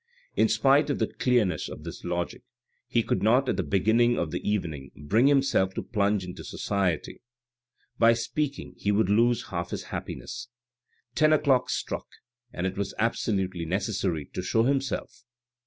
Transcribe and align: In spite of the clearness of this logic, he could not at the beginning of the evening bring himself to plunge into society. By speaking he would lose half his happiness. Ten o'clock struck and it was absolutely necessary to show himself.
In 0.35 0.49
spite 0.49 0.89
of 0.89 0.97
the 0.97 1.05
clearness 1.13 1.69
of 1.69 1.83
this 1.83 2.03
logic, 2.03 2.41
he 2.87 3.03
could 3.03 3.21
not 3.21 3.47
at 3.47 3.55
the 3.55 3.61
beginning 3.61 4.17
of 4.17 4.31
the 4.31 4.39
evening 4.41 4.89
bring 4.95 5.27
himself 5.27 5.75
to 5.75 5.83
plunge 5.83 6.25
into 6.25 6.43
society. 6.43 7.21
By 7.99 8.13
speaking 8.13 8.73
he 8.77 8.91
would 8.91 9.11
lose 9.11 9.49
half 9.49 9.69
his 9.69 9.83
happiness. 9.93 10.47
Ten 11.13 11.31
o'clock 11.31 11.69
struck 11.69 12.07
and 12.51 12.65
it 12.65 12.79
was 12.79 12.95
absolutely 12.97 13.65
necessary 13.65 14.25
to 14.33 14.41
show 14.41 14.63
himself. 14.63 15.23